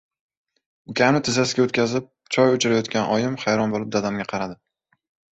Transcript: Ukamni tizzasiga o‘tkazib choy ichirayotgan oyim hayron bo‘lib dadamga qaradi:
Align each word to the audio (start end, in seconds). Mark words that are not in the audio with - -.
Ukamni 0.93 1.19
tizzasiga 1.25 1.65
o‘tkazib 1.65 2.07
choy 2.35 2.53
ichirayotgan 2.55 3.11
oyim 3.17 3.35
hayron 3.43 3.75
bo‘lib 3.75 3.93
dadamga 3.97 4.25
qaradi: 4.33 4.57